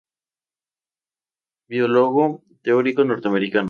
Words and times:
Biólogo 1.69 2.23
teórico 2.63 3.01
norteamericano. 3.05 3.59